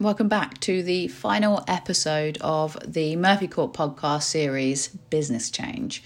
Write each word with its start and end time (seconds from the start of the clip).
Welcome 0.00 0.28
back 0.28 0.60
to 0.60 0.84
the 0.84 1.08
final 1.08 1.64
episode 1.66 2.38
of 2.40 2.78
the 2.86 3.16
Murphy 3.16 3.48
Court 3.48 3.72
podcast 3.72 4.22
series, 4.22 4.86
Business 4.86 5.50
Change. 5.50 6.04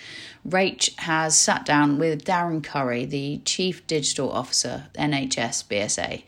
Rach 0.48 0.98
has 1.00 1.36
sat 1.36 1.66
down 1.66 1.98
with 1.98 2.24
Darren 2.24 2.64
Curry, 2.64 3.04
the 3.04 3.42
Chief 3.44 3.86
Digital 3.86 4.32
Officer, 4.32 4.86
NHS 4.94 5.68
BSA, 5.68 6.22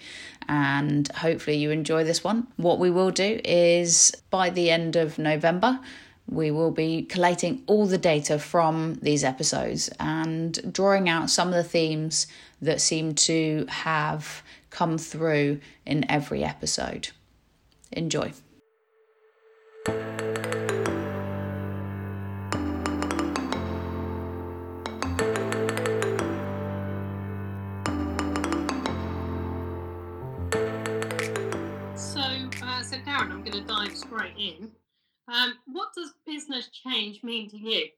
and 0.46 1.08
hopefully 1.08 1.56
you 1.56 1.70
enjoy 1.70 2.04
this 2.04 2.22
one. 2.22 2.48
What 2.58 2.78
we 2.78 2.90
will 2.90 3.10
do 3.10 3.40
is 3.42 4.14
by 4.28 4.50
the 4.50 4.70
end 4.70 4.94
of 4.94 5.18
November, 5.18 5.80
we 6.28 6.50
will 6.50 6.70
be 6.70 7.04
collating 7.04 7.62
all 7.66 7.86
the 7.86 7.96
data 7.96 8.38
from 8.38 8.96
these 9.00 9.24
episodes 9.24 9.88
and 9.98 10.70
drawing 10.70 11.08
out 11.08 11.30
some 11.30 11.48
of 11.48 11.54
the 11.54 11.64
themes 11.64 12.26
that 12.60 12.82
seem 12.82 13.14
to 13.14 13.64
have 13.70 14.42
come 14.68 14.98
through 14.98 15.60
in 15.86 16.04
every 16.10 16.44
episode. 16.44 17.08
Enjoy. 17.92 18.32
So, 31.96 32.20
uh, 32.62 32.82
so 32.82 32.96
Darren, 32.98 33.30
I'm 33.30 33.44
going 33.44 33.52
to 33.52 33.60
dive 33.62 33.96
straight 33.96 34.34
in. 34.36 34.70
Um, 35.32 35.54
what 35.66 35.88
does 35.96 36.12
business 36.26 36.68
change 36.68 37.22
mean 37.22 37.48
to 37.50 37.56
you? 37.56 37.88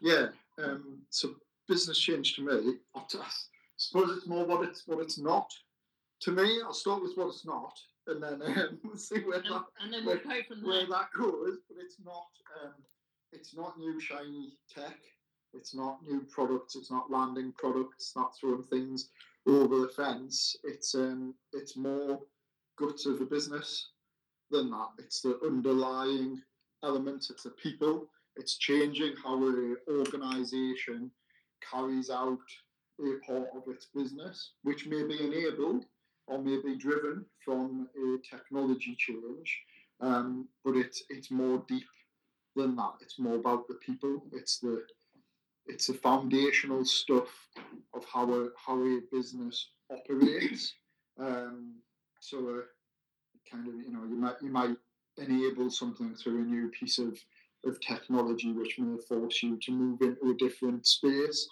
Yeah, 0.00 0.28
um, 0.62 0.98
so 1.10 1.34
business 1.68 1.98
change 1.98 2.36
to 2.36 2.42
me, 2.42 2.74
I 2.94 3.02
suppose 3.76 4.16
it's 4.16 4.26
more 4.26 4.46
what 4.46 4.66
it's 4.66 4.82
what 4.86 5.00
it's 5.00 5.18
not. 5.18 5.50
To 6.22 6.32
me, 6.32 6.60
I'll 6.64 6.72
start 6.72 7.02
with 7.02 7.12
what 7.16 7.28
it's 7.28 7.44
not, 7.44 7.78
and 8.06 8.22
then 8.22 8.42
um, 8.42 8.78
we'll 8.84 8.96
see 9.10 9.20
where 9.20 9.38
And, 9.38 9.46
that 9.46 9.64
and 9.80 9.92
then 9.92 10.04
we'll 10.04 10.18
where, 10.18 10.42
where 10.62 10.86
that 10.86 11.08
goes. 11.16 11.58
But 11.68 11.78
it's 11.80 11.96
not 12.04 12.26
um, 12.62 12.74
it's 13.32 13.54
not 13.54 13.78
new 13.78 14.00
shiny 14.00 14.52
tech. 14.74 14.96
It's 15.54 15.74
not 15.74 16.02
new 16.02 16.20
products. 16.30 16.76
It's 16.76 16.90
not 16.90 17.10
landing 17.10 17.52
products. 17.56 17.94
It's 17.96 18.16
not 18.16 18.36
throwing 18.38 18.64
things 18.64 19.10
over 19.46 19.80
the 19.80 19.88
fence. 19.88 20.56
It's 20.64 20.94
um, 20.94 21.34
it's 21.52 21.76
more 21.76 22.20
guts 22.78 23.06
of 23.06 23.18
the 23.18 23.24
business 23.24 23.90
than 24.50 24.70
that. 24.70 24.88
It's 24.98 25.20
the 25.20 25.38
underlying 25.44 26.42
element. 26.84 27.26
It's 27.30 27.44
the 27.44 27.50
people. 27.50 28.08
It's 28.36 28.58
changing 28.58 29.14
how 29.24 29.36
an 29.46 29.76
organisation 29.88 31.10
carries 31.70 32.10
out 32.10 32.38
a 33.00 33.26
part 33.26 33.48
of 33.54 33.62
its 33.68 33.86
business, 33.94 34.52
which 34.62 34.86
may 34.86 35.02
be 35.02 35.22
enabled 35.22 35.84
or 36.26 36.42
may 36.42 36.60
be 36.62 36.76
driven 36.76 37.24
from 37.44 37.88
a 37.96 38.18
technology 38.28 38.96
change. 38.98 39.60
Um, 40.00 40.48
but 40.64 40.76
it's 40.76 41.02
it's 41.08 41.30
more 41.30 41.62
deep 41.68 41.86
than 42.54 42.76
that. 42.76 42.94
It's 43.00 43.18
more 43.18 43.36
about 43.36 43.68
the 43.68 43.74
people. 43.74 44.22
It's 44.32 44.58
the 44.58 44.84
it's 45.66 45.86
the 45.88 45.94
foundational 45.94 46.84
stuff 46.84 47.28
of 47.94 48.04
how 48.12 48.32
a 48.32 48.48
how 48.56 48.78
a 48.80 49.00
business 49.12 49.68
operates. 49.90 50.74
Um, 51.18 51.76
so, 52.20 52.36
uh, 52.58 52.60
kind 53.50 53.66
of 53.66 53.74
you 53.74 53.90
know 53.90 54.04
you 54.04 54.16
might 54.16 54.34
you 54.42 54.50
might 54.50 54.76
enable 55.16 55.70
something 55.70 56.14
through 56.14 56.42
a 56.42 56.44
new 56.44 56.68
piece 56.68 56.98
of 56.98 57.18
of 57.64 57.80
technology 57.80 58.52
which 58.52 58.78
may 58.78 58.98
force 59.08 59.42
you 59.42 59.58
to 59.62 59.72
move 59.72 60.02
into 60.02 60.30
a 60.30 60.34
different 60.34 60.86
space. 60.86 61.48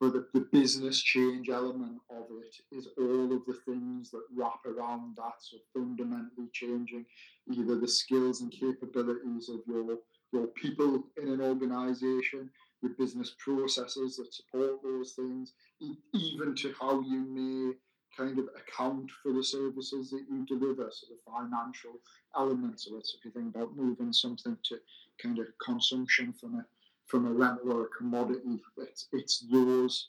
But 0.00 0.14
the, 0.14 0.26
the 0.32 0.46
business 0.50 1.02
change 1.02 1.50
element 1.50 2.00
of 2.10 2.24
it 2.42 2.56
is 2.74 2.88
all 2.96 3.36
of 3.36 3.44
the 3.46 3.58
things 3.66 4.10
that 4.10 4.22
wrap 4.34 4.64
around 4.64 5.16
that. 5.16 5.34
So 5.40 5.58
fundamentally 5.74 6.48
changing 6.52 7.04
either 7.52 7.78
the 7.78 7.88
skills 7.88 8.40
and 8.40 8.50
capabilities 8.50 9.50
of 9.50 9.60
your 9.66 9.98
your 10.32 10.46
people 10.46 11.02
in 11.20 11.28
an 11.28 11.40
organisation, 11.40 12.48
the 12.82 12.90
business 12.90 13.34
processes 13.38 14.16
that 14.16 14.32
support 14.32 14.80
those 14.82 15.12
things, 15.12 15.52
even 15.80 16.54
to 16.54 16.72
how 16.80 17.00
you 17.00 17.20
may 17.20 17.74
kind 18.16 18.38
of 18.38 18.48
account 18.56 19.10
for 19.22 19.32
the 19.32 19.42
services 19.42 20.10
that 20.10 20.24
you 20.30 20.46
deliver, 20.46 20.88
so 20.92 21.06
the 21.10 21.30
financial 21.30 21.92
elements 22.36 22.86
of 22.86 22.96
it. 22.98 23.06
So 23.06 23.18
if 23.18 23.24
you 23.24 23.30
think 23.30 23.54
about 23.54 23.76
moving 23.76 24.12
something 24.12 24.56
to 24.64 24.76
kind 25.22 25.38
of 25.38 25.46
consumption 25.64 26.32
from 26.32 26.54
a 26.54 26.64
from 27.10 27.26
a 27.26 27.30
rental 27.32 27.72
or 27.72 27.84
a 27.84 27.88
commodity, 27.88 28.62
it's 28.78 29.08
it's 29.12 29.40
those 29.50 30.08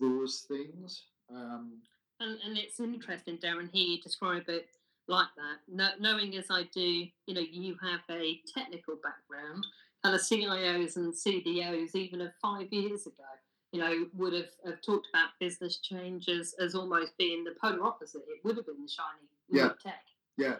those 0.00 0.46
things. 0.48 1.04
Um, 1.30 1.80
And, 2.18 2.38
and 2.44 2.58
it's 2.58 2.80
interesting, 2.80 3.38
Darren, 3.38 3.70
hear 3.72 3.86
you 3.86 4.00
describe 4.00 4.48
it 4.48 4.66
like 5.06 5.28
that. 5.36 5.58
No, 5.68 5.88
knowing 6.00 6.36
as 6.36 6.46
I 6.50 6.64
do, 6.74 7.06
you 7.26 7.34
know, 7.34 7.40
you 7.40 7.76
have 7.82 8.00
a 8.10 8.40
technical 8.52 8.96
background, 9.02 9.64
and 10.04 10.14
the 10.14 10.18
CIOs 10.18 10.96
and 10.96 11.14
CDOs, 11.14 11.94
even 11.94 12.20
of 12.20 12.32
five 12.42 12.72
years 12.72 13.06
ago, 13.06 13.30
you 13.72 13.80
know, 13.80 14.06
would 14.14 14.32
have, 14.32 14.50
have 14.66 14.82
talked 14.82 15.06
about 15.14 15.28
business 15.38 15.78
changes 15.78 16.54
as 16.60 16.74
almost 16.74 17.16
being 17.16 17.44
the 17.44 17.54
polar 17.60 17.84
opposite. 17.84 18.22
It 18.28 18.44
would 18.44 18.56
have 18.56 18.66
been 18.66 18.82
the 18.82 18.88
shiny 18.88 19.28
Yeah. 19.48 19.72
tech. 19.82 20.04
Yeah, 20.36 20.56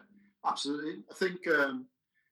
absolutely. 0.47 1.03
I 1.11 1.15
think 1.15 1.47
um, 1.49 1.87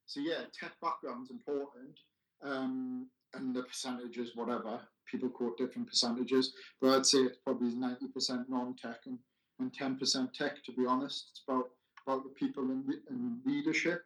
so. 0.07 0.21
Yeah, 0.21 0.43
tech 0.59 0.73
background's 0.81 1.31
important, 1.31 1.99
um, 2.43 3.09
and 3.34 3.55
the 3.55 3.62
percentages, 3.62 4.33
whatever 4.34 4.81
people 5.11 5.28
quote 5.28 5.56
different 5.56 5.89
percentages, 5.89 6.53
but 6.81 6.94
I'd 6.94 7.06
say 7.06 7.19
it's 7.19 7.39
probably 7.39 7.75
ninety 7.75 8.09
percent 8.09 8.49
non-tech 8.49 9.00
and 9.06 9.19
and 9.59 9.72
ten 9.72 9.97
percent 9.97 10.34
tech. 10.34 10.62
To 10.65 10.72
be 10.72 10.87
honest, 10.87 11.28
it's 11.31 11.43
about 11.49 11.71
about 12.06 12.25
the 12.25 12.31
people 12.31 12.65
and, 12.65 12.84
and 13.11 13.41
leadership. 13.44 14.03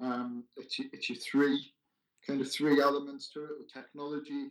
Um, 0.00 0.44
it's 0.56 0.76
it's 0.92 1.08
your 1.08 1.18
three 1.18 1.72
kind 2.26 2.40
of 2.40 2.50
three 2.50 2.80
elements 2.80 3.30
to 3.32 3.44
it: 3.44 3.50
the 3.58 3.80
technology, 3.80 4.50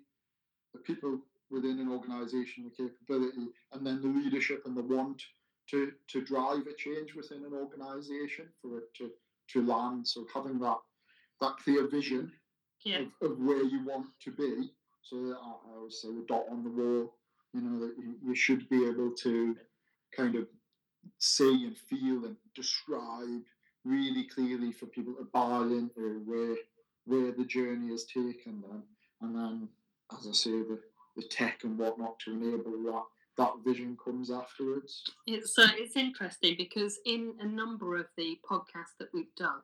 the 0.74 0.80
people 0.80 1.20
within 1.52 1.80
an 1.80 1.90
organisation, 1.90 2.64
the 2.64 2.84
capability, 2.84 3.48
and 3.74 3.86
then 3.86 4.02
the 4.02 4.08
leadership 4.08 4.64
and 4.66 4.76
the 4.76 4.82
want 4.82 5.22
to 5.70 5.92
to 6.08 6.22
drive 6.22 6.68
a 6.68 6.74
change 6.76 7.16
within 7.16 7.44
an 7.46 7.54
organisation 7.54 8.46
for 8.62 8.78
it 8.80 8.94
to 8.98 9.12
to 9.50 9.66
land. 9.66 10.08
So 10.08 10.26
having 10.34 10.60
that 10.60 10.78
that 11.42 11.58
clear 11.64 11.88
vision 11.88 12.32
Yeah. 12.84 13.00
of, 13.22 13.32
of 13.32 13.40
where 13.40 13.64
you 13.64 13.86
want 13.86 14.08
to 14.24 14.32
be. 14.32 14.72
So 15.02 15.18
I, 15.18 15.76
always 15.76 16.02
say 16.02 16.10
the 16.10 16.26
dot 16.28 16.46
on 16.50 16.64
the 16.64 16.70
wall. 16.70 17.14
You 17.54 17.62
know 17.62 17.80
that 17.80 17.96
you, 17.98 18.16
you 18.26 18.36
should 18.36 18.68
be 18.70 18.86
able 18.88 19.12
to 19.12 19.56
kind 20.16 20.36
of 20.36 20.48
see 21.20 21.66
and 21.66 21.78
feel 21.78 22.26
and 22.26 22.36
describe 22.56 23.44
really 23.84 24.24
clearly 24.24 24.72
for 24.72 24.86
people 24.88 25.14
to 25.16 25.28
buy 25.34 25.62
into 25.62 26.24
where 26.26 26.56
where 27.06 27.34
the 27.34 27.44
journey 27.44 27.90
has 27.92 28.06
taken 28.06 28.62
them, 28.62 28.84
and 29.22 29.36
then 29.36 29.68
as 30.18 30.28
I 30.28 30.32
say 30.32 30.52
the 30.52 30.80
the 31.16 31.24
tech 31.24 31.64
and 31.64 31.78
whatnot 31.78 32.20
to 32.20 32.32
enable 32.32 32.72
that 32.84 33.04
that 33.38 33.54
vision 33.66 33.98
comes 34.04 34.30
afterwards. 34.30 35.04
It's 35.26 35.58
uh, 35.58 35.70
it's 35.76 35.96
interesting 35.96 36.56
because 36.58 37.00
in 37.06 37.34
a 37.40 37.46
number 37.46 37.98
of 37.98 38.06
the 38.18 38.38
podcasts 38.50 38.96
that 39.00 39.10
we've 39.14 39.34
done, 39.36 39.62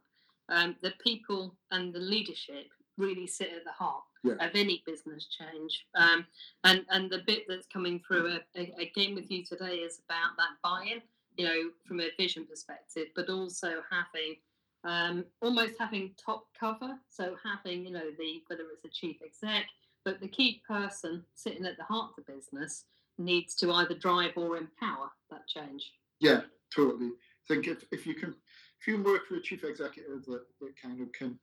um, 0.49 0.75
the 0.81 0.93
people 1.03 1.55
and 1.71 1.93
the 1.93 1.99
leadership 1.99 2.67
really 2.99 3.25
sit 3.25 3.51
at 3.55 3.63
the 3.63 3.71
heart 3.71 4.03
Yeah. 4.23 4.33
of 4.33 4.51
any 4.53 4.83
business 4.85 5.25
change. 5.25 5.87
Um, 5.95 6.27
and 6.65 6.85
and 6.89 7.09
the 7.09 7.23
bit 7.25 7.45
that's 7.47 7.65
coming 7.67 7.99
through 8.05 8.27
a, 8.27 8.39
a, 8.55 8.73
again 8.77 9.15
with 9.15 9.31
you 9.31 9.43
today 9.43 9.77
is 9.77 10.01
about 10.05 10.37
that 10.37 10.57
buy-in, 10.61 11.01
you 11.37 11.45
know, 11.45 11.71
from 11.87 12.01
a 12.01 12.09
vision 12.17 12.45
perspective, 12.45 13.07
but 13.15 13.29
also 13.29 13.81
having 13.89 14.35
um, 14.83 15.25
almost 15.41 15.73
having 15.79 16.13
top 16.23 16.47
cover. 16.57 16.99
So 17.09 17.35
having 17.43 17.85
you 17.85 17.91
know 17.91 18.11
the 18.17 18.43
whether 18.47 18.63
it's 18.73 18.85
a 18.85 18.89
chief 18.89 19.21
exec, 19.23 19.65
but 20.03 20.19
the 20.19 20.27
key 20.27 20.61
person 20.67 21.23
sitting 21.33 21.65
at 21.65 21.77
the 21.77 21.83
heart 21.83 22.11
of 22.11 22.25
the 22.25 22.33
business 22.33 22.85
needs 23.17 23.55
to 23.55 23.71
either 23.73 23.95
drive 23.95 24.31
or 24.37 24.57
empower 24.57 25.09
that 25.29 25.47
change. 25.47 25.93
Yeah, 26.19 26.41
totally. 26.75 27.07
I 27.07 27.53
think 27.53 27.67
if, 27.67 27.83
if 27.91 28.05
you 28.05 28.13
can 28.13 28.35
if 28.79 28.87
you 28.87 29.01
work 29.01 29.27
for 29.27 29.35
a 29.35 29.41
chief 29.41 29.63
executive 29.63 30.25
that, 30.25 30.43
that 30.61 30.81
kind 30.81 31.01
of 31.01 31.11
can 31.11 31.37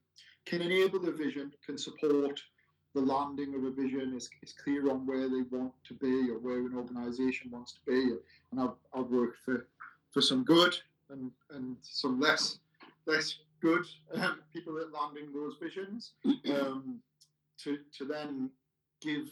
can 0.49 0.61
enable 0.61 0.99
the 0.99 1.11
vision, 1.11 1.51
can 1.65 1.77
support 1.77 2.39
the 2.95 3.01
landing 3.01 3.53
of 3.55 3.63
a 3.63 3.71
vision, 3.71 4.13
is, 4.15 4.29
is 4.41 4.53
clear 4.53 4.89
on 4.89 5.05
where 5.05 5.29
they 5.29 5.41
want 5.51 5.73
to 5.87 5.93
be 5.93 6.29
or 6.31 6.39
where 6.39 6.59
an 6.59 6.75
organisation 6.75 7.51
wants 7.51 7.73
to 7.73 7.79
be. 7.85 8.15
And 8.51 8.61
I've, 8.61 8.75
I've 8.93 9.09
worked 9.09 9.37
for, 9.43 9.67
for 10.11 10.21
some 10.21 10.43
good 10.43 10.75
and, 11.09 11.31
and 11.51 11.77
some 11.81 12.19
less 12.19 12.59
less 13.07 13.39
good 13.61 13.85
um, 14.15 14.41
people 14.53 14.77
at 14.77 14.91
landing 14.91 15.33
those 15.33 15.55
visions 15.61 16.11
um, 16.53 16.99
to, 17.57 17.79
to 17.97 18.05
then 18.05 18.51
give 19.01 19.29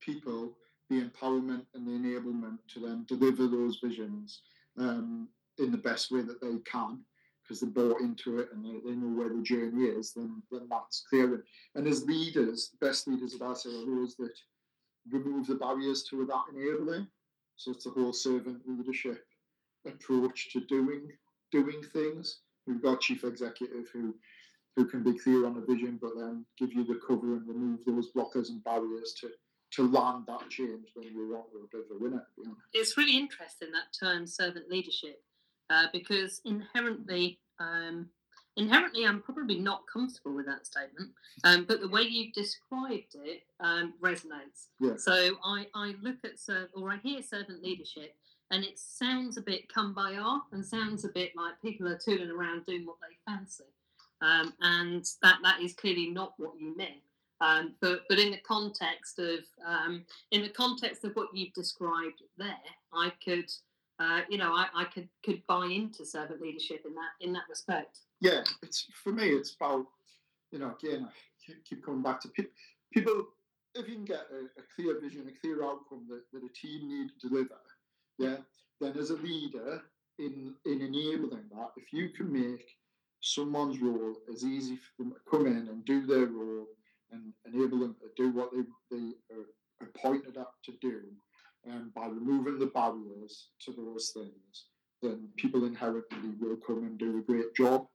people 0.00 0.52
the 0.90 1.02
empowerment 1.02 1.64
and 1.74 1.86
the 1.86 1.90
enablement 1.90 2.58
to 2.72 2.80
then 2.80 3.04
deliver 3.08 3.46
those 3.46 3.78
visions 3.82 4.42
um, 4.78 5.28
in 5.58 5.72
the 5.72 5.78
best 5.78 6.10
way 6.10 6.22
that 6.22 6.40
they 6.40 6.58
can 6.70 7.00
because 7.48 7.60
they 7.60 7.66
bought 7.66 8.00
into 8.00 8.38
it 8.38 8.50
and 8.52 8.64
they, 8.64 8.90
they 8.90 8.94
know 8.94 9.16
where 9.16 9.30
the 9.30 9.42
journey 9.42 9.84
is, 9.84 10.12
then, 10.12 10.42
then 10.50 10.68
that's 10.70 11.04
clear. 11.08 11.44
And, 11.74 11.86
as 11.86 12.04
leaders, 12.04 12.70
the 12.70 12.86
best 12.86 13.08
leaders 13.08 13.34
I 13.40 13.54
say 13.54 13.70
are 13.70 13.86
those 13.86 14.16
that 14.16 14.32
remove 15.10 15.46
the 15.46 15.54
barriers 15.54 16.02
to 16.04 16.26
that 16.26 16.42
enabling. 16.54 17.06
So 17.56 17.70
it's 17.70 17.84
the 17.84 17.90
whole 17.90 18.12
servant 18.12 18.60
leadership 18.66 19.24
approach 19.86 20.52
to 20.52 20.60
doing 20.60 21.08
doing 21.50 21.82
things. 21.92 22.40
We've 22.66 22.82
got 22.82 23.00
chief 23.00 23.24
executive 23.24 23.88
who 23.92 24.14
who 24.76 24.84
can 24.84 25.02
be 25.02 25.18
clear 25.18 25.46
on 25.46 25.54
the 25.54 25.66
vision, 25.66 25.98
but 26.00 26.12
then 26.16 26.44
give 26.56 26.72
you 26.72 26.84
the 26.84 27.00
cover 27.04 27.36
and 27.36 27.48
remove 27.48 27.80
those 27.84 28.12
blockers 28.12 28.50
and 28.50 28.62
barriers 28.62 29.14
to 29.20 29.30
to 29.72 29.88
land 29.88 30.24
that 30.28 30.48
change 30.50 30.88
when 30.94 31.06
you 31.08 31.30
want 31.30 31.46
a 31.54 31.76
bit 31.76 31.86
of 31.90 31.96
a 31.96 31.98
winner. 31.98 32.26
It's 32.72 32.96
really 32.96 33.16
interesting 33.16 33.70
that 33.72 33.96
term 33.98 34.26
servant 34.26 34.70
leadership 34.70 35.22
uh, 35.70 35.86
because 35.92 36.40
inherently. 36.44 37.38
Um, 37.60 38.10
inherently, 38.56 39.06
I'm 39.06 39.22
probably 39.22 39.58
not 39.58 39.82
comfortable 39.92 40.34
with 40.34 40.46
that 40.46 40.66
statement, 40.66 41.10
um, 41.44 41.64
but 41.66 41.80
the 41.80 41.88
way 41.88 42.02
you've 42.02 42.32
described 42.32 43.14
it 43.14 43.42
um, 43.60 43.94
resonates. 44.02 44.66
Yeah. 44.80 44.96
So 44.96 45.36
I, 45.44 45.66
I 45.74 45.94
look 46.02 46.16
at 46.24 46.38
serv- 46.38 46.70
or 46.74 46.90
I 46.90 46.98
hear 46.98 47.22
servant 47.22 47.62
leadership, 47.62 48.14
and 48.50 48.64
it 48.64 48.78
sounds 48.78 49.36
a 49.36 49.42
bit 49.42 49.72
come 49.72 49.94
by 49.94 50.14
art 50.14 50.42
and 50.52 50.64
sounds 50.64 51.04
a 51.04 51.08
bit 51.08 51.32
like 51.36 51.60
people 51.62 51.86
are 51.88 51.98
tooling 51.98 52.30
around 52.30 52.66
doing 52.66 52.84
what 52.84 52.96
they 53.00 53.32
fancy, 53.32 53.64
um, 54.20 54.52
and 54.60 55.04
that 55.22 55.38
that 55.42 55.60
is 55.60 55.74
clearly 55.74 56.08
not 56.10 56.34
what 56.36 56.52
you 56.58 56.76
meant. 56.76 57.02
Um, 57.40 57.74
but 57.80 58.02
but 58.08 58.18
in 58.18 58.32
the 58.32 58.38
context 58.38 59.20
of 59.20 59.40
um, 59.64 60.04
in 60.32 60.42
the 60.42 60.48
context 60.48 61.04
of 61.04 61.12
what 61.14 61.28
you've 61.32 61.54
described 61.54 62.22
there, 62.36 62.56
I 62.92 63.12
could. 63.24 63.50
Uh, 64.00 64.20
you 64.28 64.38
know, 64.38 64.52
I, 64.52 64.66
I 64.74 64.84
could 64.84 65.08
could 65.24 65.42
buy 65.46 65.66
into 65.66 66.04
servant 66.04 66.40
leadership 66.40 66.82
in 66.86 66.94
that 66.94 67.12
in 67.20 67.32
that 67.32 67.44
respect 67.48 67.98
yeah, 68.20 68.42
it's 68.62 68.86
for 69.02 69.12
me. 69.12 69.28
It's 69.28 69.54
about 69.54 69.86
you 70.50 70.58
know 70.58 70.74
again. 70.80 71.08
I 71.08 71.52
keep 71.68 71.84
coming 71.84 72.02
back 72.02 72.20
to 72.22 72.28
pe- 72.28 72.44
people. 72.92 73.26
If 73.74 73.88
you 73.88 73.94
can 73.94 74.04
get 74.04 74.26
a, 74.32 74.60
a, 74.60 74.64
clear 74.74 75.00
vision, 75.00 75.28
a 75.28 75.40
clear 75.40 75.62
outcome 75.62 76.06
that, 76.08 76.22
that 76.32 76.42
a 76.42 76.52
team 76.52 76.88
need 76.88 77.10
to 77.20 77.28
deliver, 77.28 77.60
yeah, 78.18 78.36
then 78.80 78.96
as 78.98 79.10
a 79.10 79.16
leader 79.16 79.82
in 80.18 80.54
in 80.64 80.80
enabling 80.80 81.44
that, 81.52 81.70
if 81.76 81.92
you 81.92 82.08
can 82.10 82.32
make 82.32 82.66
someone's 83.20 83.80
role 83.80 84.16
as 84.32 84.44
easy 84.44 84.76
for 84.76 85.02
them 85.02 85.12
to 85.12 85.30
come 85.30 85.46
in 85.46 85.68
and 85.68 85.84
do 85.84 86.06
their 86.06 86.26
role 86.26 86.66
and 87.12 87.32
enable 87.52 87.80
them 87.80 87.96
to 88.00 88.08
do 88.16 88.30
what 88.30 88.50
they, 88.52 88.96
they 88.96 89.12
are 89.34 89.46
appointed 89.82 90.36
up 90.36 90.54
to 90.64 90.72
do, 90.80 91.02
and 91.70 91.92
by 91.94 92.06
removing 92.06 92.58
the 92.58 92.66
barriers 92.66 93.48
to 93.64 93.72
those 93.72 94.10
things, 94.14 94.66
then 95.02 95.28
people 95.36 95.64
inherently 95.64 96.30
will 96.40 96.56
come 96.56 96.78
and 96.78 96.98
do 96.98 97.18
a 97.18 97.22
great 97.22 97.54
job 97.54 97.86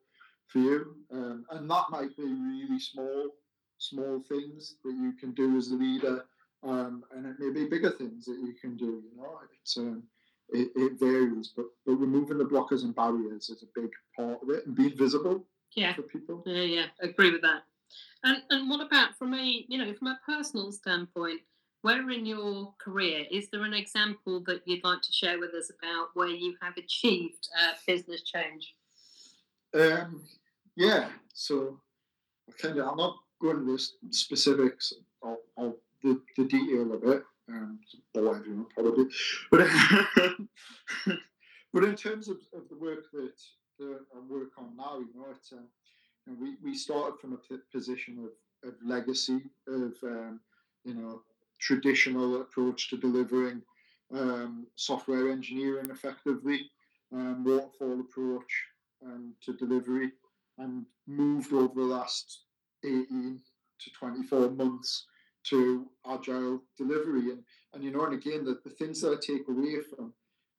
for 0.48 0.60
you. 0.60 0.96
Um, 1.12 1.46
and 1.52 1.70
that 1.70 1.86
might 1.90 2.16
be 2.16 2.24
really 2.24 2.80
small, 2.80 3.30
small 3.78 4.22
things 4.30 4.76
that 4.84 4.94
you 4.94 5.14
can 5.20 5.32
do 5.34 5.58
as 5.58 5.70
a 5.70 5.76
leader. 5.76 6.26
Um, 6.64 7.04
and 7.12 7.26
it 7.26 7.36
may 7.40 7.52
be 7.52 7.70
bigger 7.70 7.92
things 7.92 8.26
that 8.26 8.40
you 8.40 8.54
can 8.60 8.78
do. 8.78 9.04
You 9.12 9.18
know, 9.18 9.40
it's 9.60 9.78
um, 9.78 10.04
it, 10.50 10.72
it, 10.76 11.00
varies, 11.00 11.52
but 11.56 11.66
but 11.86 11.96
removing 11.96 12.38
the 12.38 12.46
blockers 12.46 12.84
and 12.84 12.96
barriers 12.96 13.50
is 13.50 13.64
a 13.64 13.80
big 13.80 13.92
part 14.16 14.42
of 14.42 14.50
it, 14.50 14.66
and 14.66 14.76
being 14.76 14.96
visible 14.96 15.46
yeah. 15.76 15.94
for 15.94 16.04
people. 16.04 16.42
Yeah, 16.46 16.62
yeah, 16.62 16.86
agree 17.02 17.32
with 17.32 17.42
that. 17.42 17.64
And 18.24 18.42
and 18.50 18.70
what 18.70 18.80
about 18.80 19.18
from 19.18 19.34
a 19.34 19.66
you 19.68 19.78
know 19.78 19.94
from 19.94 20.08
a 20.08 20.20
personal 20.26 20.72
standpoint? 20.72 21.42
Where 21.84 22.10
in 22.12 22.26
your 22.26 22.74
career 22.78 23.26
is 23.30 23.50
there 23.50 23.64
an 23.64 23.74
example 23.74 24.40
that 24.48 24.62
you'd 24.66 24.86
like 24.86 25.02
to 25.02 25.12
share 25.12 25.38
with 25.38 25.54
us 25.54 25.70
about 25.70 26.12
where 26.14 26.30
you 26.30 26.56
have 26.62 26.78
achieved 26.78 27.50
uh, 27.62 27.74
business 27.86 28.22
change? 28.22 28.74
Um, 29.74 30.24
yeah, 30.78 31.10
so 31.34 31.78
kind 32.58 32.78
of 32.78 32.88
I'm 32.88 32.96
not 32.96 33.18
going 33.42 33.58
into 33.58 33.74
the 33.74 34.14
specifics 34.14 34.94
of, 35.24 35.36
of 35.58 35.74
the, 36.02 36.22
the 36.38 36.46
detail 36.46 36.94
of 36.94 37.04
it. 37.04 37.24
Um, 37.50 37.80
bore 38.14 38.38
everyone 38.38 38.68
probably, 38.74 39.08
but 39.52 39.68
but 41.74 41.84
in 41.84 41.96
terms 41.98 42.30
of, 42.30 42.38
of 42.54 42.70
the 42.70 42.78
work 42.78 43.12
that, 43.12 43.34
that 43.80 44.00
I 44.16 44.20
work 44.30 44.52
on 44.58 44.78
now, 44.78 45.00
you 45.00 45.10
know, 45.14 45.26
it's 45.36 45.52
um, 45.52 45.68
you 46.26 46.32
know, 46.32 46.40
we 46.40 46.56
we 46.64 46.78
started 46.78 47.20
from 47.20 47.34
a 47.34 47.78
position 47.78 48.20
of, 48.20 48.70
of 48.70 48.76
legacy 48.82 49.42
of 49.68 49.92
um, 50.04 50.40
you 50.86 50.94
know 50.94 51.24
traditional 51.60 52.42
approach 52.42 52.90
to 52.90 52.98
delivering 52.98 53.62
um, 54.14 54.68
software 54.76 55.32
engineering 55.32 55.90
effectively, 55.90 56.70
um, 57.12 57.44
waterfall 57.44 58.00
approach 58.00 58.66
um, 59.06 59.34
to 59.42 59.54
delivery 59.54 60.12
and 60.60 60.86
moved 61.08 61.54
over 61.54 61.74
the 61.74 61.82
last 61.82 62.44
18 62.84 63.40
to 63.80 63.92
24 63.92 64.52
months 64.52 65.06
to 65.44 65.86
agile 66.10 66.62
delivery. 66.78 67.32
And, 67.32 67.44
and 67.74 67.84
you 67.84 67.92
know, 67.92 68.06
and 68.06 68.14
again, 68.14 68.46
the, 68.46 68.60
the 68.64 68.70
things 68.70 69.02
that 69.02 69.12
I 69.12 69.20
take 69.20 69.48
away 69.48 69.82
from 69.82 70.14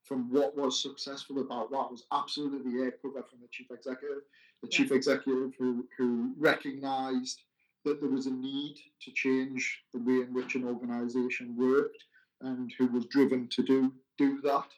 from 0.05 0.31
what 0.31 0.55
was 0.56 0.82
successful 0.82 1.41
about 1.41 1.70
that 1.70 1.91
was 1.91 2.05
absolutely 2.12 2.70
the 2.70 2.82
air 2.82 2.93
cover 3.02 3.23
from 3.23 3.41
the 3.41 3.49
chief 3.50 3.67
executive, 3.70 4.23
the 4.62 4.69
chief 4.69 4.93
executive 4.93 5.55
who, 5.58 5.87
who 5.96 6.35
recognized 6.38 7.41
that 7.85 8.01
there 8.01 8.11
was 8.11 8.27
a 8.27 8.33
need 8.33 8.77
to 9.03 9.11
change 9.13 9.83
the 9.93 10.01
way 10.01 10.23
in 10.27 10.33
which 10.33 10.55
an 10.55 10.65
organization 10.65 11.55
worked 11.57 12.05
and 12.41 12.73
who 12.79 12.87
was 12.89 13.07
driven 13.07 13.49
to 13.49 13.63
do 13.63 13.93
do 14.17 14.41
that, 14.43 14.69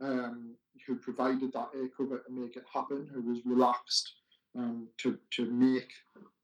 um, 0.00 0.54
who 0.86 0.96
provided 0.96 1.52
that 1.52 1.68
air 1.74 1.88
cover 1.96 2.18
to 2.18 2.32
make 2.32 2.56
it 2.56 2.64
happen, 2.72 3.08
who 3.12 3.20
was 3.22 3.40
relaxed 3.44 4.14
um, 4.56 4.88
to, 4.98 5.18
to 5.30 5.50
make 5.50 5.90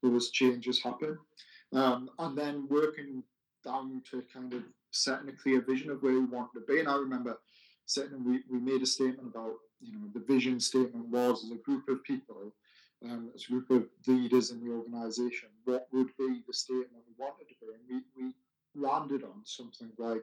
those 0.02 0.30
changes 0.30 0.82
happen. 0.82 1.18
Um, 1.72 2.10
and 2.18 2.36
then 2.36 2.66
working 2.68 3.22
down 3.64 4.02
to 4.10 4.22
kind 4.32 4.52
of 4.52 4.62
setting 4.90 5.28
a 5.30 5.32
clear 5.32 5.62
vision 5.62 5.90
of 5.90 6.02
where 6.02 6.12
we 6.12 6.24
wanted 6.24 6.60
to 6.60 6.66
be. 6.66 6.80
And 6.80 6.88
I 6.88 6.96
remember 6.96 7.38
sitting 7.86 8.12
and 8.12 8.26
we, 8.26 8.40
we 8.50 8.58
made 8.58 8.82
a 8.82 8.86
statement 8.86 9.28
about, 9.34 9.54
you 9.80 9.92
know, 9.92 10.06
the 10.12 10.20
vision 10.20 10.60
statement 10.60 11.06
was 11.06 11.44
as 11.44 11.50
a 11.50 11.62
group 11.62 11.88
of 11.88 12.04
people, 12.04 12.52
um, 13.04 13.30
as 13.34 13.44
a 13.44 13.48
group 13.48 13.70
of 13.70 13.86
leaders 14.06 14.50
in 14.50 14.64
the 14.64 14.72
organisation, 14.72 15.48
what 15.64 15.88
would 15.92 16.08
be 16.18 16.42
the 16.46 16.52
statement 16.52 17.02
we 17.06 17.14
wanted 17.18 17.48
to 17.48 17.54
be. 17.60 17.66
And 17.72 18.02
we, 18.16 18.24
we 18.24 18.32
landed 18.74 19.22
on 19.24 19.42
something 19.44 19.90
like 19.98 20.22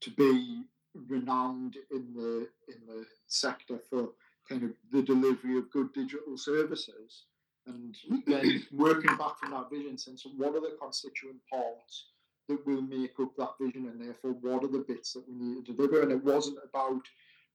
to 0.00 0.10
be 0.10 0.62
renowned 1.08 1.76
in 1.90 2.12
the 2.14 2.48
in 2.68 2.80
the 2.86 3.04
sector 3.26 3.78
for 3.88 4.08
kind 4.48 4.64
of 4.64 4.70
the 4.92 5.02
delivery 5.02 5.58
of 5.58 5.70
good 5.70 5.92
digital 5.92 6.36
services. 6.36 7.24
And 7.66 7.94
then 8.26 8.66
working 8.72 9.16
back 9.16 9.38
from 9.38 9.50
that 9.52 9.70
vision 9.70 9.98
sense 9.98 10.26
what 10.36 10.54
are 10.54 10.60
the 10.60 10.76
constituent 10.80 11.36
parts 11.50 12.06
that 12.48 12.66
will 12.66 12.82
make 12.82 13.12
up 13.20 13.36
that 13.36 13.54
vision? 13.60 13.86
And 13.86 14.00
therefore 14.00 14.32
what 14.32 14.64
are 14.64 14.72
the 14.72 14.84
bits 14.86 15.12
that 15.12 15.28
we 15.28 15.34
need 15.34 15.66
to 15.66 15.72
deliver? 15.72 16.02
And 16.02 16.12
it 16.12 16.24
wasn't 16.24 16.58
about 16.64 17.02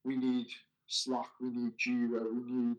we 0.04 0.16
need 0.16 0.48
slack 0.88 1.30
we 1.42 1.50
need 1.50 1.74
jira 1.78 2.24
we 2.32 2.44
need 2.46 2.78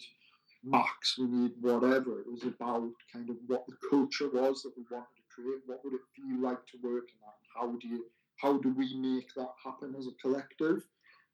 Macs 0.66 1.16
we 1.18 1.26
need 1.26 1.52
whatever. 1.60 2.20
It 2.20 2.30
was 2.30 2.42
about 2.42 2.90
kind 3.12 3.30
of 3.30 3.36
what 3.46 3.66
the 3.66 3.76
culture 3.88 4.28
was 4.28 4.62
that 4.62 4.72
we 4.76 4.84
wanted 4.90 5.16
to 5.16 5.22
create. 5.34 5.62
What 5.66 5.80
would 5.84 5.94
it 5.94 6.00
feel 6.14 6.40
like 6.42 6.66
to 6.66 6.78
work 6.82 7.08
in 7.08 7.18
that? 7.22 7.38
How 7.54 7.76
do 7.76 7.88
you 7.88 8.04
how 8.36 8.58
do 8.58 8.74
we 8.74 8.94
make 8.98 9.32
that 9.34 9.52
happen 9.64 9.94
as 9.98 10.06
a 10.06 10.12
collective? 10.20 10.82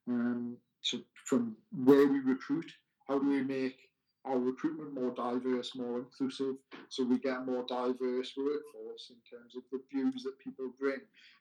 Um, 0.08 0.56
so 0.82 0.98
from 1.26 1.56
where 1.72 2.06
we 2.06 2.20
recruit 2.20 2.70
how 3.08 3.18
do 3.18 3.28
we 3.28 3.42
make 3.42 3.78
our 4.24 4.38
recruitment 4.38 4.94
more 4.94 5.10
diverse, 5.10 5.74
more 5.74 5.98
inclusive, 5.98 6.54
so 6.88 7.04
we 7.04 7.18
get 7.18 7.38
a 7.38 7.44
more 7.44 7.64
diverse 7.66 8.32
workforce 8.36 9.10
in 9.10 9.16
terms 9.28 9.56
of 9.56 9.62
the 9.72 9.80
views 9.92 10.22
that 10.22 10.38
people 10.38 10.72
bring. 10.78 11.00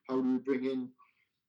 How 0.10 0.15
do 0.15 0.34
we 0.34 0.39
bring 0.39 0.65
in 0.65 0.89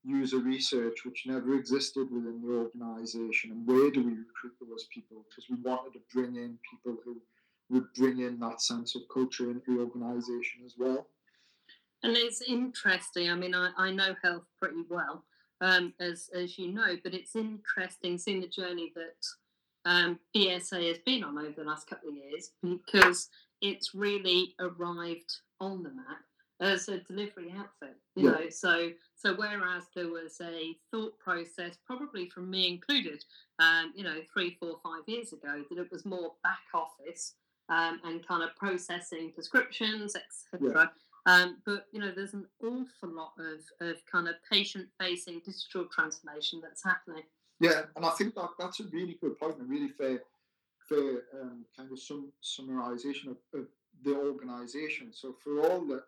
user 0.04 0.38
research, 0.38 1.04
which 1.04 1.24
never 1.26 1.54
existed 1.54 2.10
within 2.10 2.42
the 2.42 2.52
organisation, 2.52 3.52
and 3.52 3.66
where 3.66 3.90
do 3.90 4.02
we 4.02 4.12
recruit 4.12 4.54
those 4.60 4.86
people? 4.92 5.24
Because 5.28 5.48
we 5.48 5.56
wanted 5.62 5.92
to 5.94 6.00
bring 6.12 6.36
in 6.36 6.58
people 6.70 6.96
who 7.04 7.20
would 7.70 7.92
bring 7.94 8.20
in 8.20 8.38
that 8.40 8.60
sense 8.60 8.94
of 8.94 9.02
culture 9.12 9.50
into 9.50 9.76
the 9.76 9.80
organisation 9.80 10.62
as 10.64 10.74
well. 10.78 11.06
And 12.02 12.16
it's 12.16 12.42
interesting. 12.42 13.30
I 13.30 13.34
mean, 13.34 13.54
I, 13.54 13.70
I 13.76 13.90
know 13.92 14.14
health 14.22 14.44
pretty 14.60 14.84
well, 14.90 15.24
um, 15.60 15.94
as 16.00 16.28
as 16.34 16.58
you 16.58 16.72
know, 16.72 16.96
but 17.02 17.14
it's 17.14 17.36
interesting 17.36 18.18
seeing 18.18 18.40
the 18.40 18.48
journey 18.48 18.92
that 18.96 19.90
um, 19.90 20.18
BSA 20.34 20.88
has 20.88 20.98
been 20.98 21.22
on 21.24 21.38
over 21.38 21.54
the 21.56 21.64
last 21.64 21.88
couple 21.88 22.10
of 22.10 22.16
years 22.16 22.50
because 22.62 23.28
it's 23.60 23.94
really 23.94 24.54
arrived 24.58 25.32
on 25.60 25.82
the 25.82 25.90
map 25.90 26.24
as 26.62 26.88
a 26.88 26.98
delivery 26.98 27.52
outfit. 27.58 27.96
You 28.14 28.26
yeah. 28.26 28.30
know, 28.30 28.48
so 28.48 28.90
so 29.16 29.34
whereas 29.34 29.84
there 29.94 30.08
was 30.08 30.40
a 30.40 30.76
thought 30.90 31.18
process, 31.18 31.76
probably 31.84 32.28
from 32.28 32.48
me 32.48 32.68
included, 32.68 33.24
um, 33.58 33.92
you 33.94 34.04
know, 34.04 34.20
three, 34.32 34.56
four, 34.58 34.78
five 34.82 35.02
years 35.06 35.32
ago, 35.32 35.64
that 35.68 35.78
it 35.78 35.90
was 35.90 36.06
more 36.06 36.32
back 36.42 36.62
office 36.72 37.34
um, 37.68 38.00
and 38.04 38.26
kind 38.26 38.42
of 38.42 38.54
processing 38.56 39.32
prescriptions, 39.34 40.14
etc. 40.16 40.70
Yeah. 40.74 40.86
Um, 41.24 41.58
but 41.66 41.86
you 41.92 42.00
know, 42.00 42.12
there's 42.14 42.34
an 42.34 42.46
awful 42.62 43.08
lot 43.08 43.32
of, 43.38 43.86
of 43.86 43.96
kind 44.10 44.28
of 44.28 44.36
patient-facing 44.50 45.42
digital 45.44 45.86
transformation 45.86 46.60
that's 46.62 46.82
happening. 46.82 47.24
Yeah, 47.60 47.82
and 47.96 48.04
I 48.04 48.10
think 48.10 48.34
that 48.34 48.50
that's 48.58 48.80
a 48.80 48.84
really 48.84 49.18
good 49.20 49.36
and 49.40 49.60
a 49.60 49.64
really 49.64 49.88
fair, 49.88 50.22
fair 50.88 51.22
um, 51.40 51.64
kind 51.76 51.92
of 51.92 51.98
sum, 51.98 52.32
summarization 52.42 53.28
of, 53.28 53.36
of 53.54 53.66
the 54.04 54.16
organisation. 54.16 55.12
So 55.12 55.36
for 55.44 55.60
all 55.60 55.86
that, 55.86 56.02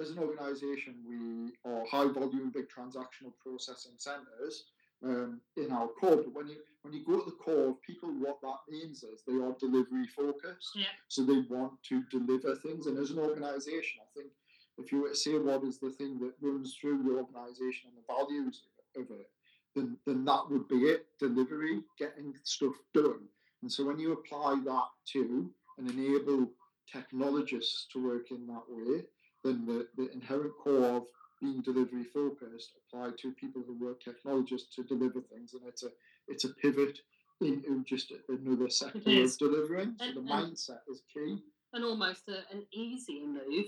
as 0.00 0.10
an 0.10 0.18
organisation, 0.18 0.94
we 1.08 1.52
are 1.70 1.84
high 1.86 2.10
volume, 2.12 2.50
big 2.54 2.68
transactional 2.68 3.32
processing 3.42 3.92
centres. 3.96 4.64
um, 5.04 5.40
in 5.56 5.70
our 5.70 5.88
core. 5.88 6.16
But 6.16 6.34
when 6.34 6.48
you 6.48 6.56
when 6.82 6.94
you 6.94 7.04
go 7.04 7.18
to 7.20 7.24
the 7.30 7.36
core 7.36 7.70
of 7.70 7.82
people, 7.82 8.08
what 8.08 8.40
that 8.42 8.58
means 8.68 9.02
is 9.02 9.22
they 9.26 9.34
are 9.34 9.54
delivery 9.58 10.06
focused. 10.06 10.70
Yeah. 10.74 10.86
So 11.08 11.24
they 11.24 11.40
want 11.48 11.72
to 11.88 12.02
deliver 12.10 12.54
things. 12.56 12.86
And 12.86 12.98
as 12.98 13.10
an 13.10 13.18
organisation, 13.18 14.00
I 14.00 14.08
think 14.14 14.30
if 14.78 14.92
you 14.92 15.02
were 15.02 15.10
to 15.10 15.16
say 15.16 15.38
what 15.38 15.64
is 15.64 15.78
the 15.78 15.90
thing 15.90 16.18
that 16.20 16.32
runs 16.40 16.76
through 16.80 17.02
the 17.02 17.16
organisation 17.16 17.90
and 17.90 17.96
the 17.98 18.12
values 18.12 18.62
of 18.96 19.10
it, 19.10 19.30
then 19.74 19.96
then 20.06 20.24
that 20.24 20.44
would 20.50 20.68
be 20.68 20.76
it. 20.76 21.06
Delivery, 21.18 21.82
getting 21.98 22.34
stuff 22.44 22.74
done. 22.94 23.28
And 23.62 23.70
so 23.70 23.84
when 23.84 23.98
you 23.98 24.12
apply 24.12 24.60
that 24.64 24.88
to 25.12 25.50
and 25.78 25.90
enable 25.90 26.48
technologists 26.90 27.86
to 27.92 28.04
work 28.04 28.30
in 28.30 28.46
that 28.46 28.62
way, 28.68 29.02
then 29.44 29.66
the, 29.66 29.86
the 29.96 30.10
inherent 30.12 30.52
core 30.62 30.84
of 30.96 31.02
being 31.40 31.60
delivery 31.62 32.04
focused 32.04 32.72
applied 32.92 33.16
to 33.18 33.32
people 33.32 33.62
who 33.66 33.74
work 33.84 34.00
technologists 34.02 34.74
to 34.74 34.82
deliver 34.82 35.20
things, 35.20 35.54
and 35.54 35.62
it's 35.66 35.82
a 35.84 35.88
it's 36.26 36.44
a 36.44 36.48
pivot 36.50 36.98
into 37.40 37.84
just 37.84 38.12
another 38.28 38.68
sector 38.68 38.98
of 39.22 39.38
delivering. 39.38 39.94
So 39.98 40.04
And- 40.06 40.16
the 40.16 40.20
mindset 40.22 40.80
is 40.88 41.02
key. 41.12 41.38
and 41.72 41.84
almost 41.84 42.28
a, 42.28 42.38
an 42.50 42.66
easier 42.72 43.26
move 43.26 43.66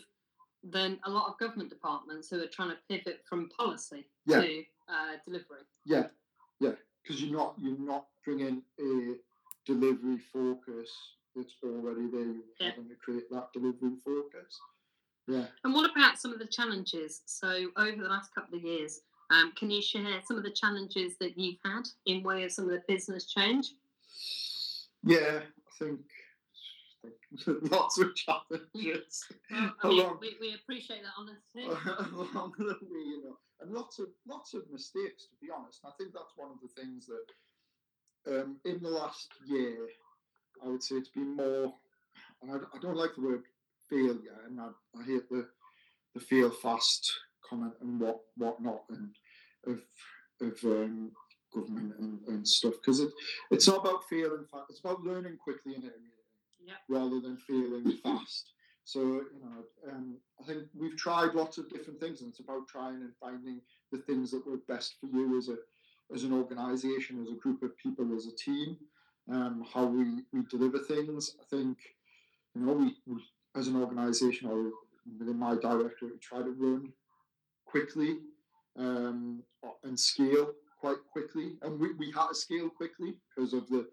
than 0.65 0.99
a 1.05 1.11
lot 1.11 1.29
of 1.31 1.39
government 1.39 1.71
departments 1.71 2.29
who 2.29 2.43
are 2.43 2.47
trying 2.49 2.71
to 2.71 2.77
pivot 2.89 3.23
from 3.29 3.49
policy 3.51 4.05
Yeah. 4.27 4.41
to 4.43 4.65
uh, 4.89 5.13
delivery. 5.25 5.63
Yeah, 5.85 6.09
yeah, 6.59 6.73
because 7.03 7.23
you're 7.23 7.33
not 7.39 7.55
you're 7.61 7.79
not 7.79 8.07
bringing 8.25 8.63
a 8.81 9.15
delivery 9.65 10.19
focus 10.33 10.91
that's 11.37 11.55
already 11.63 12.09
there. 12.11 12.21
You're 12.25 12.43
Yeah. 12.59 12.71
having 12.71 12.89
to 12.89 12.97
create 12.97 13.31
that 13.31 13.53
delivery 13.53 13.95
focus. 14.05 14.59
Yeah. 15.27 15.47
And 15.65 15.75
what 15.75 15.91
about 15.91 16.19
some 16.19 16.33
of 16.33 16.39
the 16.39 16.47
challenges? 16.47 17.23
So 17.27 17.69
over 17.77 17.97
the 17.97 18.09
last 18.09 18.35
couple 18.35 18.59
of 18.59 18.65
years, 18.65 19.01
um, 19.31 19.53
can 19.57 19.71
you 19.71 19.81
share 19.81 20.21
some 20.27 20.37
of 20.37 20.43
the 20.43 20.51
challenges 20.51 21.17
that 21.21 21.39
you've 21.39 21.59
had 21.65 21.83
in 22.07 22.23
way 22.23 22.45
of 22.45 22.53
some 22.53 22.65
of 22.65 22.73
the 22.73 22.83
business 22.89 23.27
change? 23.27 23.75
Yeah, 25.05 25.41
I 25.41 25.85
think, 25.85 26.01
lots 27.71 27.99
of 27.99 28.15
challenges 28.15 29.25
Well, 29.51 29.73
I 29.83 29.89
mean, 29.89 30.01
along, 30.01 30.19
we, 30.21 30.37
we 30.41 30.55
appreciate 30.55 31.03
that 31.03 31.13
honesty. 31.17 31.65
along 32.35 32.55
the 32.59 32.65
way, 32.65 33.01
you 33.07 33.23
know, 33.25 33.39
and 33.61 33.73
lots 33.73 33.99
of 33.99 34.09
lots 34.27 34.53
of 34.53 34.63
mistakes. 34.71 35.27
To 35.27 35.37
be 35.41 35.51
honest, 35.55 35.81
and 35.85 35.93
I 35.93 35.97
think 35.97 36.13
that's 36.13 36.37
one 36.37 36.51
of 36.51 36.59
the 36.61 36.81
things 36.81 37.07
that 37.07 38.41
um, 38.41 38.57
in 38.65 38.83
the 38.83 38.91
last 38.91 39.29
year, 39.47 39.89
I 40.63 40.69
would 40.69 40.83
say 40.83 40.97
it's 40.97 41.09
been 41.09 41.37
more. 41.37 41.73
And 42.43 42.51
I, 42.51 42.57
I 42.57 42.81
don't 42.81 42.97
like 42.97 43.15
the 43.15 43.23
word 43.23 43.45
failure, 43.91 44.41
and 44.47 44.61
I, 44.61 44.69
I 44.99 45.05
hate 45.05 45.29
the 45.29 45.47
the 46.15 46.21
fail 46.21 46.51
fast 46.51 47.13
comment 47.49 47.75
and 47.81 48.01
what 48.01 48.21
whatnot 48.37 48.85
and 48.91 49.11
of 49.67 49.81
of 50.41 50.59
um, 50.65 51.13
government 51.55 51.95
and, 51.99 52.21
and 52.29 52.47
stuff 52.47 52.75
because 52.81 53.01
it, 53.01 53.11
it's 53.51 53.69
not 53.69 53.81
about 53.81 54.09
failing 54.09 54.47
fast. 54.51 54.71
It's 54.71 54.81
about 54.81 55.03
learning 55.03 55.37
quickly 55.43 55.75
and 55.75 55.85
iterating 55.85 56.11
rather 56.89 57.21
than 57.21 57.37
failing 57.37 57.99
fast. 58.03 58.53
So 58.85 59.01
you 59.01 59.41
know, 59.43 59.93
um, 59.93 60.17
I 60.41 60.47
think 60.47 60.65
we've 60.79 60.97
tried 60.97 61.35
lots 61.35 61.59
of 61.59 61.69
different 61.71 62.01
things, 62.01 62.21
and 62.21 62.31
it's 62.31 62.41
about 62.41 62.69
trying 62.69 63.03
and 63.03 63.13
finding 63.21 63.61
the 63.93 63.99
things 63.99 64.31
that 64.31 64.47
work 64.47 64.67
best 64.67 64.95
for 65.01 65.07
you 65.07 65.37
as 65.39 65.49
a 65.49 65.57
as 66.13 66.25
an 66.25 66.33
organisation, 66.33 67.23
as 67.23 67.31
a 67.31 67.37
group 67.41 67.63
of 67.63 67.77
people, 67.79 68.15
as 68.17 68.27
a 68.27 68.35
team. 68.35 68.77
Um, 69.31 69.65
how 69.73 69.85
we, 69.85 70.25
we 70.33 70.43
deliver 70.51 70.79
things. 70.79 71.37
I 71.41 71.45
think 71.45 71.79
you 72.55 72.63
know 72.63 72.73
we, 72.73 72.97
we 73.07 73.23
as 73.57 73.69
an 73.69 73.77
organisation 73.77 74.49
or 74.49 74.71
within 75.19 75.39
my 75.39 75.55
directorate, 75.55 76.13
we 76.13 76.19
try 76.21 76.39
to 76.39 76.55
run 76.59 76.93
quickly 77.67 78.19
um, 78.79 79.43
and 79.85 79.99
scale 79.99 80.53
quite 80.81 80.97
quickly, 81.13 81.53
and 81.63 81.79
we, 81.79 81.93
we 81.95 82.11
had 82.13 82.29
to 82.29 82.35
scale 82.35 82.69
quickly 82.71 83.15
because 83.29 83.53
of 83.53 83.69
the 83.69 83.87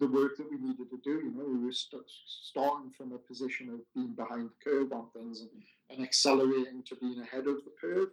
the 0.00 0.08
work 0.08 0.36
that 0.36 0.50
we 0.50 0.58
needed 0.58 0.90
to 0.90 1.00
do. 1.04 1.22
You 1.24 1.32
know, 1.36 1.44
we 1.46 1.64
were 1.64 1.72
st- 1.72 2.02
starting 2.26 2.90
from 2.96 3.12
a 3.12 3.18
position 3.18 3.70
of 3.70 3.80
being 3.94 4.14
behind 4.14 4.50
the 4.50 4.70
curve 4.70 4.92
on 4.92 5.06
things 5.14 5.40
and, 5.40 5.50
and 5.90 6.06
accelerating 6.06 6.82
to 6.86 6.96
being 6.96 7.20
ahead 7.20 7.46
of 7.46 7.56
the 7.64 7.72
curve 7.80 8.08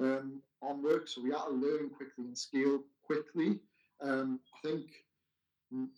um, 0.00 0.40
on 0.62 0.82
work. 0.82 1.08
So 1.08 1.22
we 1.22 1.30
had 1.30 1.44
to 1.44 1.50
learn 1.50 1.90
quickly 1.90 2.24
and 2.24 2.38
scale 2.38 2.80
quickly. 3.04 3.58
Um, 4.00 4.40
I 4.54 4.68
think 4.68 4.86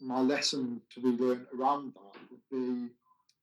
my 0.00 0.20
lesson 0.20 0.80
to 0.94 1.00
be 1.00 1.22
learned 1.22 1.46
around 1.58 1.92
that 1.94 2.20
would 2.30 2.40
be 2.50 2.88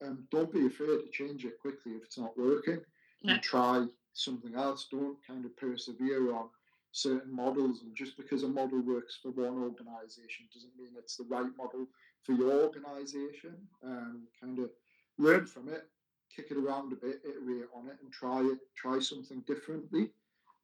um, 0.04 0.28
don't 0.32 0.52
be 0.52 0.66
afraid 0.66 1.00
to 1.02 1.10
change 1.12 1.46
it 1.46 1.60
quickly 1.60 1.94
if 1.94 2.04
it's 2.04 2.18
not 2.18 2.38
working 2.38 2.82
Yeah. 3.22 3.34
and 3.34 3.42
try 3.42 3.88
something 4.14 4.56
else. 4.56 4.88
Don't 4.92 5.18
kind 5.26 5.46
of 5.46 5.56
persevere 5.58 6.34
on 6.34 6.50
certain 6.92 7.34
models. 7.34 7.82
And 7.82 7.96
just 7.96 8.18
because 8.18 8.44
a 8.44 8.48
model 8.48 8.82
works 8.82 9.18
for 9.22 9.32
one 9.32 9.62
organization 9.64 10.48
doesn't 10.54 10.76
mean 10.78 10.92
it's 10.98 11.18
the 11.18 11.24
right 11.24 11.56
model 11.58 11.88
for 12.24 12.34
your 12.34 12.52
organization. 12.52 13.56
Um, 13.84 14.28
kind 14.40 14.60
of 14.60 14.70
learn 15.18 15.46
from 15.46 15.70
it, 15.70 15.88
kick 16.36 16.52
it 16.52 16.58
around 16.58 16.94
a 16.94 16.96
bit, 16.96 17.22
iterate 17.26 17.70
on 17.76 17.88
it, 17.88 17.98
and 18.02 18.12
try 18.12 18.42
it. 18.42 18.60
Try 18.76 19.00
something 19.00 19.42
differently 19.42 20.12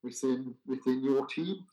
within 0.04 0.56
within 0.68 1.04
your 1.04 1.26
team. 1.26 1.66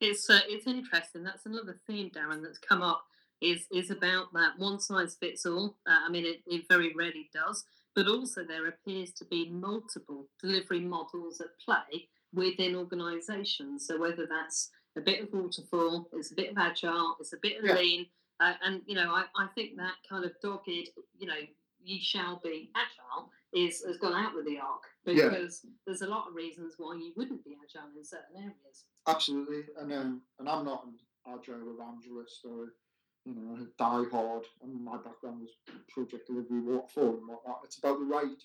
It's 0.00 0.28
uh, 0.30 0.40
it's 0.46 0.66
interesting. 0.66 1.22
That's 1.22 1.46
another 1.46 1.76
theme, 1.86 2.10
Darren, 2.10 2.42
that's 2.42 2.58
come 2.58 2.82
up. 2.82 3.04
Is 3.40 3.66
is 3.72 3.90
about 3.90 4.32
that 4.34 4.58
one 4.58 4.78
size 4.80 5.16
fits 5.18 5.46
all. 5.46 5.76
Uh, 5.88 6.00
I 6.06 6.10
mean, 6.10 6.26
it, 6.26 6.42
it 6.46 6.68
very 6.68 6.92
rarely 6.94 7.30
does, 7.32 7.64
but 7.94 8.06
also 8.06 8.44
there 8.44 8.66
appears 8.68 9.12
to 9.12 9.24
be 9.24 9.48
multiple 9.48 10.26
delivery 10.42 10.80
models 10.80 11.40
at 11.40 11.58
play 11.64 12.08
within 12.34 12.76
organisations. 12.76 13.86
So 13.86 13.98
whether 13.98 14.26
that's 14.26 14.70
a 14.96 15.00
bit 15.00 15.22
of 15.22 15.32
waterfall, 15.32 16.08
it's 16.12 16.32
a 16.32 16.34
bit 16.34 16.50
of 16.50 16.58
agile, 16.58 17.16
it's 17.18 17.32
a 17.32 17.38
bit 17.38 17.58
of 17.58 17.64
Yeah. 17.64 17.76
lean, 17.76 18.06
uh, 18.40 18.54
and 18.62 18.82
you 18.86 18.94
know, 18.94 19.10
I, 19.14 19.24
I 19.36 19.46
think 19.54 19.76
that 19.76 19.94
kind 20.08 20.24
of 20.24 20.32
dogged, 20.42 20.68
you 20.68 21.26
know, 21.26 21.40
you 21.82 21.98
shall 22.00 22.40
be 22.44 22.70
agile 22.76 23.30
is 23.54 23.82
has 23.86 23.96
gone 23.96 24.12
out 24.12 24.34
with 24.34 24.44
the 24.44 24.58
ark 24.58 24.82
Yeah. 25.06 25.30
because 25.30 25.64
there's 25.86 26.02
a 26.02 26.06
lot 26.06 26.28
of 26.28 26.34
reasons 26.34 26.74
why 26.76 26.94
you 26.96 27.12
wouldn't 27.16 27.42
be 27.44 27.56
agile 27.64 27.88
in 27.96 28.04
certain 28.04 28.36
areas. 28.36 28.84
Absolutely, 29.06 29.62
and 29.78 29.90
um, 29.92 30.22
and 30.38 30.48
I'm 30.48 30.64
not 30.66 30.84
an 30.84 30.94
agile 31.26 31.72
evangelist 31.74 32.44
or 32.44 32.74
you 33.24 33.34
know 33.34 33.66
die 33.78 34.04
hard. 34.10 34.44
And 34.62 34.84
my 34.84 34.96
background 34.96 35.42
was 35.42 35.50
project 35.88 36.26
delivery, 36.26 36.60
waterfall, 36.60 37.18
and 37.18 37.28
whatnot. 37.28 37.60
It's 37.64 37.78
about 37.78 37.98
the 37.98 38.06
right. 38.06 38.42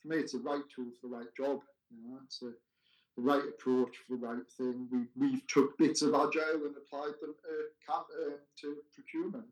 For 0.00 0.08
me, 0.08 0.16
it's 0.16 0.32
the 0.32 0.38
right 0.38 0.62
tool 0.74 0.90
for 1.00 1.08
the 1.08 1.16
right 1.16 1.34
job. 1.36 1.60
You 1.90 2.08
know, 2.08 2.18
it's 2.24 2.42
a, 2.42 2.52
the 3.16 3.22
right 3.22 3.42
approach 3.48 3.96
for 4.06 4.16
the 4.16 4.26
right 4.26 4.50
thing. 4.56 4.88
We 4.90 5.06
we've 5.16 5.46
took 5.46 5.76
bits 5.78 6.02
of 6.02 6.14
agile 6.14 6.66
and 6.66 6.74
applied 6.76 7.14
them 7.20 7.34
uh, 7.88 7.92
uh, 7.92 8.36
to 8.62 8.76
procurement. 8.94 9.44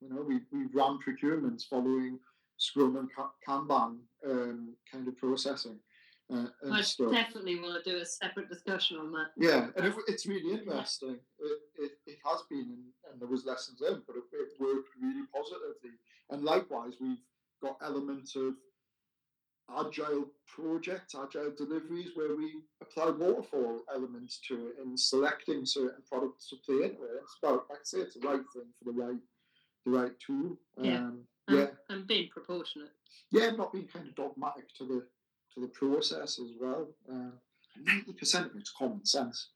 You 0.00 0.10
know, 0.10 0.22
we 0.22 0.40
we 0.52 0.66
ran 0.72 0.98
procurements 1.06 1.64
following 1.68 2.18
Scrum 2.58 2.96
and 2.96 3.10
Kanban 3.46 3.98
um, 4.26 4.74
kind 4.90 5.08
of 5.08 5.16
processing 5.18 5.78
uh, 6.32 6.46
and 6.62 6.74
I 6.74 6.80
stuff. 6.80 7.12
definitely 7.12 7.60
want 7.60 7.82
to 7.82 7.90
do 7.90 7.98
a 7.98 8.04
separate 8.04 8.48
discussion 8.48 8.96
on 8.98 9.12
that. 9.12 9.28
Yeah, 9.36 9.68
and 9.76 9.86
it, 9.86 9.94
it's 10.08 10.26
really 10.26 10.54
interesting. 10.54 11.18
It, 11.38 11.58
it, 11.78 11.92
it 12.06 12.18
has 12.24 12.40
been, 12.50 12.66
and, 12.68 13.12
and 13.12 13.15
there 13.26 13.32
was 13.32 13.44
lessons 13.44 13.80
learned, 13.80 14.02
but 14.06 14.16
it, 14.16 14.22
it 14.32 14.48
worked 14.60 14.88
really 15.02 15.26
positively. 15.34 15.98
And 16.30 16.44
likewise, 16.44 16.94
we've 17.00 17.18
got 17.62 17.76
elements 17.82 18.36
of 18.36 18.54
agile 19.76 20.26
projects, 20.46 21.14
agile 21.14 21.52
deliveries, 21.56 22.10
where 22.14 22.36
we 22.36 22.54
apply 22.80 23.10
waterfall 23.10 23.80
elements 23.92 24.38
to 24.48 24.68
it 24.68 24.76
in 24.84 24.96
selecting 24.96 25.66
certain 25.66 26.02
products 26.08 26.48
to 26.50 26.56
play 26.64 26.84
into 26.88 27.02
it. 27.02 27.20
It's 27.22 27.36
about, 27.42 27.66
like 27.68 27.80
I 27.80 27.84
say, 27.84 27.98
it's 27.98 28.14
the 28.14 28.26
right 28.28 28.40
thing 28.54 28.66
for 28.78 28.92
the 28.92 28.98
right, 28.98 29.18
the 29.84 29.90
right 29.90 30.12
tool. 30.24 30.56
Yeah. 30.80 30.98
Um, 30.98 31.22
And, 31.48 31.58
yeah, 31.58 31.66
and 31.90 32.06
being 32.06 32.28
proportionate. 32.28 32.90
yeah, 33.30 33.50
not 33.50 33.72
being 33.72 33.86
kind 33.86 34.08
of 34.08 34.14
dogmatic 34.16 34.72
to 34.78 34.84
the 34.84 35.06
to 35.54 35.60
the 35.60 35.68
process 35.68 36.38
as 36.40 36.50
well. 36.60 36.88
Ninety 37.84 38.12
percent 38.12 38.46
of 38.46 38.56
it's 38.56 38.72
common 38.72 39.04
sense, 39.06 39.50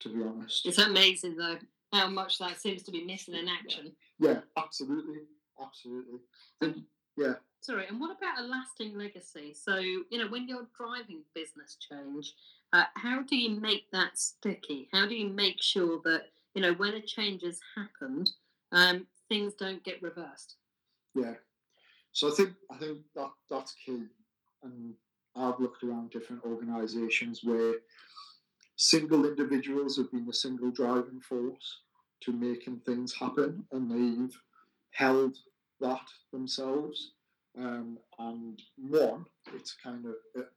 to 0.00 0.08
be 0.08 0.22
honest. 0.22 0.64
It's 0.66 0.78
amazing 0.78 1.36
though 1.36 1.58
how 1.94 2.08
much 2.08 2.38
that 2.38 2.60
seems 2.60 2.82
to 2.84 2.90
be 2.90 3.04
missing 3.04 3.34
in 3.34 3.48
action. 3.48 3.92
Yeah, 4.18 4.40
absolutely, 4.56 5.20
absolutely. 5.60 6.20
And 6.60 6.82
yeah, 7.16 7.34
Sorry, 7.64 7.86
and 7.86 7.98
what 7.98 8.14
about 8.14 8.40
a 8.40 8.46
lasting 8.46 8.98
legacy? 8.98 9.54
So, 9.54 9.78
you 9.78 10.18
know, 10.18 10.28
when 10.28 10.46
you're 10.46 10.66
driving 10.76 11.22
business 11.34 11.78
change, 11.80 12.34
uh, 12.74 12.84
how 12.94 13.22
do 13.22 13.36
you 13.36 13.58
make 13.58 13.90
that 13.90 14.18
sticky? 14.18 14.90
How 14.92 15.06
do 15.06 15.14
you 15.14 15.30
make 15.30 15.62
sure 15.62 15.98
that, 16.04 16.24
you 16.54 16.60
know, 16.60 16.74
when 16.74 16.92
a 16.92 17.00
change 17.00 17.42
has 17.42 17.60
happened, 17.74 18.28
um, 18.72 19.06
things 19.30 19.54
don't 19.54 19.82
get 19.82 20.02
reversed? 20.02 20.56
yeah. 21.14 21.34
So 22.12 22.30
I 22.30 22.34
think 22.34 22.50
I 22.70 22.76
think 22.76 22.98
that 23.16 23.30
that's 23.50 23.74
key. 23.84 24.04
And 24.62 24.94
I've 25.34 25.58
looked 25.58 25.82
around 25.82 26.10
different 26.10 26.44
organisations 26.44 27.40
where 27.42 27.76
single 28.76 29.24
individuals 29.24 29.96
have 29.96 30.10
been 30.12 30.26
the 30.26 30.34
single 30.34 30.70
driving 30.70 31.20
force 31.20 31.78
to 32.24 32.32
making 32.32 32.80
things 32.80 33.14
happen, 33.14 33.64
and 33.72 33.90
they've 33.90 34.36
held 34.92 35.36
that 35.80 36.06
themselves. 36.32 37.12
Um, 37.58 37.98
and 38.18 38.60
one, 38.76 39.26
it's 39.54 39.76
kind 39.82 40.04
of 40.06 40.14
it, 40.34 40.48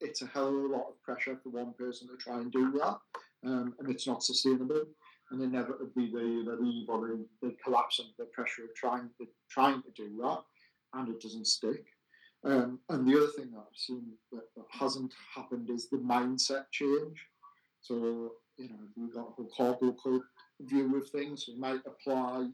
it's 0.00 0.22
a 0.22 0.26
hell 0.26 0.48
of 0.48 0.54
a 0.54 0.68
lot 0.68 0.88
of 0.88 1.02
pressure 1.02 1.38
for 1.42 1.48
one 1.50 1.72
person 1.74 2.08
to 2.08 2.16
try 2.16 2.36
and 2.40 2.52
do 2.52 2.70
that, 2.72 2.98
um, 3.44 3.74
and 3.78 3.90
it's 3.90 4.06
not 4.06 4.22
sustainable. 4.22 4.84
and 5.30 5.42
inevitably 5.42 6.10
they 6.12 6.20
either 6.20 6.56
leave 6.60 6.88
or 6.88 7.08
they, 7.08 7.48
they 7.48 7.54
collapse 7.64 8.00
under 8.00 8.12
the 8.18 8.26
pressure 8.26 8.64
of 8.64 8.74
trying 8.74 9.08
to 9.18 9.26
trying 9.50 9.82
to 9.82 9.90
do 9.96 10.16
that, 10.22 10.40
and 10.94 11.08
it 11.08 11.20
doesn't 11.20 11.46
stick. 11.46 11.84
Um, 12.44 12.78
and 12.90 13.08
the 13.08 13.16
other 13.16 13.28
thing 13.28 13.50
that 13.52 13.60
I've 13.60 13.76
seen 13.76 14.04
that, 14.32 14.44
that 14.54 14.66
hasn't 14.70 15.12
happened 15.34 15.70
is 15.70 15.88
the 15.88 15.96
mindset 15.96 16.64
change. 16.72 17.26
So 17.80 18.32
you 18.58 18.68
know, 18.68 18.76
we've 18.96 19.14
got 19.14 19.34
a 19.38 19.42
whole 19.54 19.94
code 20.02 20.22
view 20.60 20.96
of 20.96 21.08
things. 21.10 21.46
We 21.48 21.56
might 21.58 21.80
apply 21.86 22.48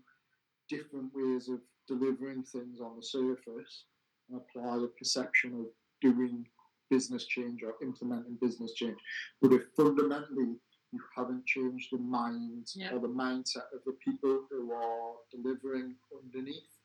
different 0.69 1.11
ways 1.15 1.49
of 1.49 1.61
delivering 1.89 2.43
things 2.45 2.81
on 2.81 2.97
the 2.97 3.03
surface 3.03 3.85
and 4.29 4.41
apply 4.41 4.79
the 4.79 4.91
perception 4.99 5.55
of 5.61 5.67
doing 6.01 6.47
business 6.89 7.27
change 7.27 7.63
or 7.63 7.75
implementing 7.83 8.37
business 8.41 8.73
change. 8.73 8.99
But 9.41 9.53
if 9.53 9.63
fundamentally 9.77 10.57
you 10.93 11.01
haven't 11.17 11.47
changed 11.47 11.89
the 11.93 11.99
minds 11.99 12.75
Yeah. 12.77 12.93
or 12.95 12.99
the 12.99 13.09
mindset 13.09 13.73
of 13.73 13.81
the 13.87 13.93
people 14.05 14.47
who 14.51 14.73
are 14.73 15.15
delivering 15.31 15.95
underneath, 16.17 16.77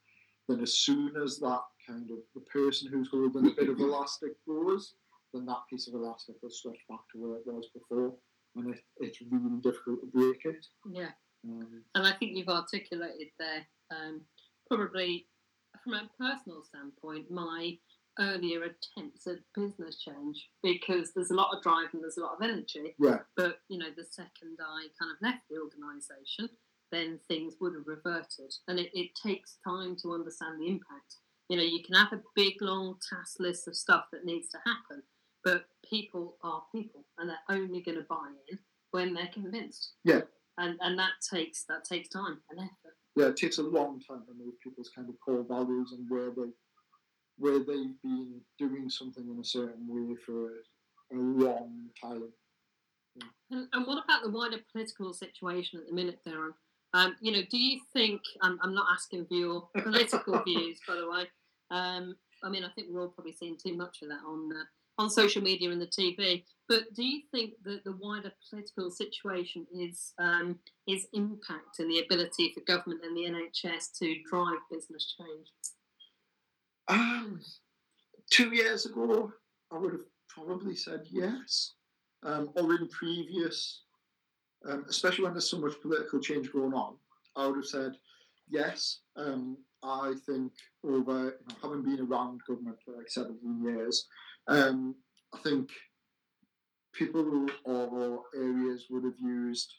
then 0.48 0.60
as 0.62 0.78
soon 0.78 1.16
as 1.18 1.40
that 1.40 1.64
kind 1.88 2.12
of 2.12 2.18
the 2.36 2.42
person 2.42 2.88
who's 2.92 3.10
holding 3.10 3.48
a 3.48 3.56
bit 3.56 3.70
of 3.70 3.80
elastic 3.80 4.34
goes, 4.46 4.94
then 5.34 5.46
that 5.48 5.64
piece 5.70 5.88
of 5.88 5.96
elastic 5.96 6.36
will 6.44 6.52
stretch 6.52 6.78
back 6.88 7.00
to 7.12 7.18
where 7.20 7.38
it 7.40 7.48
was 7.48 7.68
before. 7.74 8.14
And 8.56 8.74
it, 8.74 8.82
it's 8.98 9.22
really 9.30 9.60
difficult 9.62 10.02
to 10.02 10.08
break 10.14 10.42
it. 10.46 10.66
Yeah. 10.90 11.12
Um, 11.48 11.84
And 11.94 12.08
I 12.08 12.14
think 12.14 12.36
you've 12.36 12.50
articulated 12.50 13.30
there, 13.38 13.66
um, 13.92 14.22
probably 14.70 15.28
from 15.84 15.94
a 15.94 16.10
personal 16.18 16.64
standpoint, 16.64 17.30
my 17.30 17.78
earlier 18.20 18.64
attempts 18.64 19.28
at 19.28 19.40
business 19.54 19.98
change 19.98 20.50
because 20.64 21.12
there's 21.14 21.32
a 21.32 21.36
lot 21.36 21.56
of 21.56 21.62
drive 21.62 21.90
and 21.94 22.02
there's 22.02 22.18
a 22.18 22.22
lot 22.22 22.36
of 22.36 22.42
energy. 22.42 22.96
yeah, 23.00 23.20
But, 23.36 23.60
you 23.68 23.78
know, 23.78 23.90
the 23.96 24.06
second 24.10 24.58
I 24.60 24.88
kind 25.00 25.12
of 25.12 25.18
left 25.22 25.44
the 25.50 25.58
organisation, 25.60 26.50
then 26.92 27.20
things 27.28 27.56
would 27.60 27.74
have 27.74 27.88
reverted. 27.88 28.54
And 28.68 28.80
it, 28.80 28.90
it 28.94 29.12
takes 29.22 29.58
time 29.68 29.96
to 30.02 30.14
understand 30.14 30.62
the 30.62 30.68
impact. 30.68 31.18
You 31.50 31.58
know, 31.58 31.64
you 31.64 31.84
can 31.84 31.96
have 31.96 32.14
a 32.14 32.24
big, 32.36 32.54
long 32.62 32.96
task 33.10 33.36
list 33.40 33.68
of 33.68 33.76
stuff 33.76 34.06
that 34.12 34.26
needs 34.26 34.48
to 34.50 34.58
happen, 34.66 35.04
but 35.46 35.66
people 35.88 36.36
are 36.44 36.64
people 36.74 37.06
and 37.18 37.30
they're 37.30 37.58
only 37.58 37.82
going 37.82 37.98
to 37.98 38.06
buy 38.10 38.28
in 38.50 38.60
when 38.92 39.14
they're 39.14 39.30
convinced. 39.32 39.94
Yeah. 40.04 40.22
And, 40.58 40.78
and 40.82 40.98
that 40.98 41.12
takes 41.32 41.64
that 41.70 41.86
takes 41.86 42.10
time 42.10 42.40
and 42.50 42.60
effort. 42.60 42.96
yeah, 43.16 43.28
it 43.28 43.38
takes 43.38 43.60
a 43.60 43.64
long 43.64 44.02
time 44.02 44.24
to 44.28 44.34
move 44.34 44.54
people's 44.64 44.90
kind 44.94 45.08
of 45.08 45.16
core 45.24 45.46
values 45.48 45.94
and 45.96 46.10
where 46.10 46.32
they 46.32 46.52
where 47.38 47.60
they've 47.60 48.02
been 48.02 48.42
doing 48.58 48.90
something 48.90 49.30
in 49.30 49.40
a 49.40 49.44
certain 49.44 49.86
way 49.88 50.16
for 50.26 50.48
a 51.12 51.16
long 51.16 51.90
time. 52.02 52.32
And, 53.52 53.68
and 53.74 53.86
what 53.86 54.04
about 54.04 54.24
the 54.24 54.30
wider 54.30 54.58
political 54.72 55.14
situation 55.14 55.80
at 55.80 55.88
the 55.88 55.94
minute, 55.94 56.20
Darren? 56.26 56.52
Um, 56.94 57.16
you 57.20 57.34
know, 57.34 57.42
do 57.52 57.58
you 57.58 57.82
think? 57.92 58.22
I'm, 58.42 58.58
I'm 58.62 58.74
not 58.74 58.88
asking 58.94 59.26
for 59.26 59.34
your 59.34 59.68
political 59.78 60.42
views, 60.48 60.80
by 60.88 60.96
the 60.96 61.10
way. 61.10 61.26
Um, 61.70 62.16
I 62.42 62.50
mean, 62.50 62.64
I 62.64 62.70
think 62.70 62.88
we're 62.90 63.02
all 63.02 63.10
probably 63.10 63.34
seeing 63.34 63.58
too 63.58 63.76
much 63.76 64.02
of 64.02 64.08
that 64.10 64.22
on 64.26 64.50
uh, 64.54 64.64
on 64.98 65.10
social 65.10 65.42
media 65.42 65.72
and 65.72 65.82
the 65.82 65.88
TV. 65.88 66.44
But 66.68 66.94
do 66.96 67.04
you 67.04 67.22
think 67.32 67.54
that 67.64 67.84
the 67.84 67.96
wider 68.00 68.32
political 68.50 68.90
situation 68.90 69.68
is 69.74 70.14
um, 70.18 70.58
is 70.88 71.08
impacting 71.16 71.88
the 71.88 72.04
ability 72.04 72.54
for 72.54 72.62
government 72.62 73.02
and 73.04 73.16
the 73.16 73.22
NHS 73.22 73.98
to 74.00 74.16
drive 74.30 74.58
business 74.72 75.16
change? 75.18 75.48
Um, 76.88 77.40
two 78.32 78.54
years 78.54 78.86
ago, 78.86 79.32
I 79.72 79.78
would 79.78 79.94
have 79.94 80.06
probably 80.30 80.76
said 80.76 81.02
yes. 81.10 81.74
Um, 82.24 82.50
or 82.56 82.74
in 82.74 82.88
previous, 82.88 83.84
um, 84.68 84.86
especially 84.90 85.26
when 85.26 85.34
there's 85.34 85.50
so 85.50 85.60
much 85.60 85.80
political 85.82 86.20
change 86.20 86.52
going 86.52 86.74
on, 86.74 86.96
I 87.36 87.46
would 87.46 87.58
have 87.58 87.66
said 87.66 87.94
yes. 88.50 89.02
Um, 89.16 89.58
I 89.86 90.14
think 90.26 90.52
over 90.84 91.26
you 91.26 91.46
know, 91.48 91.56
having 91.62 91.84
been 91.84 92.06
around 92.06 92.42
government 92.48 92.78
for 92.84 92.98
like 92.98 93.10
17 93.10 93.64
years, 93.64 94.08
um, 94.48 94.96
I 95.34 95.38
think 95.40 95.70
people 96.94 97.48
or 97.66 98.24
areas 98.36 98.86
would 98.90 99.04
have 99.04 99.20
used 99.22 99.74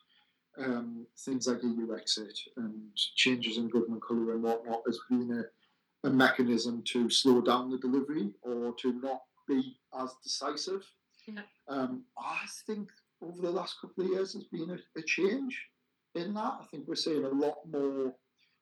um, 0.59 1.07
things 1.18 1.46
like 1.46 1.62
EU 1.62 1.94
exit 1.94 2.38
and 2.57 2.74
changes 2.94 3.59
in 3.59 3.68
government 3.68 4.02
colour 4.07 4.33
and 4.33 4.42
whatnot 4.42 4.83
as 4.88 4.98
being 5.11 5.33
a, 5.33 6.09
a 6.09 6.11
mechanism 6.11 6.83
to 6.87 7.11
slow 7.11 7.40
down 7.40 7.70
the 7.70 7.78
delivery 7.78 8.30
or 8.42 8.74
to 8.80 8.92
not 9.00 9.22
be 9.48 9.76
as 9.98 10.14
decisive. 10.22 10.85
Yeah. 11.26 11.40
Um, 11.68 12.04
I 12.18 12.44
think 12.66 12.88
over 13.22 13.40
the 13.40 13.50
last 13.50 13.80
couple 13.80 14.04
of 14.04 14.11
years 14.11 14.33
there's 14.33 14.44
been 14.44 14.70
a, 14.70 14.98
a 14.98 15.02
change 15.02 15.61
in 16.14 16.35
that. 16.35 16.59
I 16.61 16.64
think 16.70 16.85
we're 16.87 16.94
seeing 16.94 17.24
a 17.24 17.28
lot 17.28 17.57
more 17.70 18.14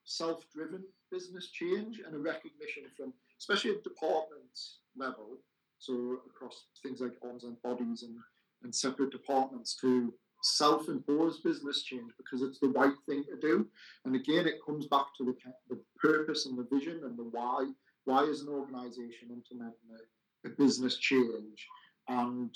self-driven 0.05 0.83
business 1.11 1.51
change 1.51 2.01
and 2.05 2.14
a 2.14 2.19
recognition 2.19 2.85
from, 2.97 3.12
especially 3.38 3.71
at 3.73 3.85
department 3.85 4.59
level, 4.97 5.38
so 5.79 6.19
across 6.27 6.64
things 6.83 7.01
like 7.01 7.12
arms 7.25 7.45
and 7.45 7.61
bodies 7.62 8.03
and, 8.03 8.17
and 8.62 8.75
separate 8.75 9.11
departments 9.11 9.77
to 9.77 10.12
self-impose 10.43 11.40
business 11.40 11.83
change 11.83 12.12
because 12.19 12.43
it's 12.43 12.59
the 12.59 12.69
right 12.69 12.95
thing 13.07 13.25
to 13.25 13.37
do. 13.40 13.67
And 14.05 14.14
again, 14.14 14.47
it 14.47 14.64
comes 14.64 14.87
back 14.87 15.07
to 15.19 15.25
the, 15.25 15.35
the 15.69 15.81
purpose 16.01 16.47
and 16.47 16.59
the 16.59 16.67
vision 16.71 17.01
and 17.05 17.19
the 17.19 17.25
why. 17.25 17.71
Why 18.05 18.25
is 18.25 18.43
an 18.43 18.49
organisation 18.49 19.31
implementing 19.31 19.88
a, 19.93 20.49
a 20.49 20.51
business 20.51 20.99
change? 20.99 21.67
And 22.09 22.55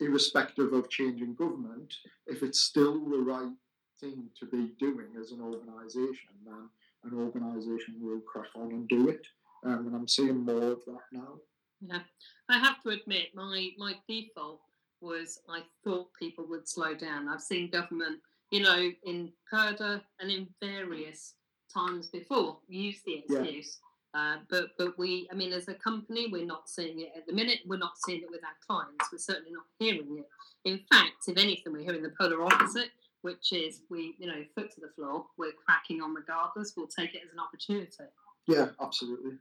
irrespective 0.00 0.72
of 0.72 0.90
changing 0.90 1.34
government, 1.34 1.92
if 2.26 2.42
it's 2.42 2.60
still 2.60 3.04
the 3.08 3.18
right 3.18 3.52
thing 4.00 4.28
to 4.38 4.46
be 4.46 4.72
doing 4.78 5.08
as 5.20 5.32
an 5.32 5.40
organisation, 5.40 6.30
then 6.44 6.68
an 7.04 7.18
organisation 7.18 7.96
will 8.00 8.20
crack 8.20 8.48
on 8.56 8.70
and 8.72 8.88
do 8.88 9.08
it. 9.08 9.26
Um, 9.64 9.86
and 9.86 9.94
I'm 9.96 10.08
seeing 10.08 10.44
more 10.44 10.72
of 10.72 10.84
that 10.86 11.00
now. 11.12 11.38
Yeah, 11.80 12.00
I 12.48 12.58
have 12.58 12.82
to 12.82 12.90
admit, 12.90 13.28
my 13.34 13.70
my 13.78 13.94
default 14.08 14.60
was 15.00 15.38
I 15.48 15.62
thought 15.84 16.08
people 16.18 16.46
would 16.48 16.68
slow 16.68 16.94
down. 16.94 17.28
I've 17.28 17.40
seen 17.42 17.70
government, 17.70 18.20
you 18.50 18.60
know, 18.62 18.90
in 19.04 19.32
purdah 19.52 20.00
and 20.20 20.30
in 20.30 20.48
various 20.62 21.34
times 21.72 22.08
before 22.08 22.58
use 22.68 23.00
the 23.04 23.24
Yeah. 23.28 23.38
excuse. 23.40 23.78
Uh, 24.14 24.36
but 24.48 24.68
but 24.78 24.96
we, 24.96 25.28
I 25.32 25.34
mean, 25.34 25.52
as 25.52 25.66
a 25.68 25.74
company, 25.74 26.28
we're 26.30 26.46
not 26.46 26.68
seeing 26.68 27.00
it 27.00 27.12
at 27.16 27.26
the 27.26 27.32
minute. 27.32 27.58
We're 27.66 27.78
not 27.78 27.98
seeing 28.06 28.22
it 28.22 28.30
with 28.30 28.42
our 28.44 28.56
clients. 28.66 29.10
We're 29.10 29.18
certainly 29.18 29.50
not 29.50 29.64
hearing 29.78 30.18
it. 30.18 30.28
In 30.70 30.78
fact, 30.90 31.26
if 31.26 31.36
anything, 31.36 31.72
we're 31.72 31.82
hearing 31.82 32.02
the 32.02 32.12
polar 32.18 32.42
opposite, 32.44 32.90
which 33.24 33.54
is 33.54 33.80
we, 33.88 34.14
you 34.18 34.26
know, 34.26 34.44
foot 34.54 34.70
to 34.74 34.80
the 34.82 34.90
floor. 34.94 35.24
We're 35.38 35.52
cracking 35.52 36.02
on 36.02 36.12
regardless. 36.12 36.74
We'll 36.76 36.86
take 36.86 37.14
it 37.14 37.22
as 37.24 37.32
an 37.32 37.38
opportunity. 37.38 38.04
Yeah, 38.46 38.68
absolutely. 38.82 39.32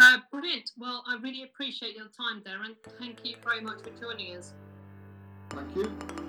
Uh, 0.00 0.18
brilliant. 0.32 0.70
Well, 0.78 1.04
I 1.06 1.16
really 1.16 1.42
appreciate 1.42 1.94
your 1.94 2.06
time, 2.06 2.42
Darren. 2.42 2.74
Thank 2.98 3.18
you 3.24 3.36
very 3.44 3.60
much 3.60 3.82
for 3.82 3.90
joining 4.00 4.36
us. 4.36 4.54
Thank 5.50 5.76
you. 5.76 6.23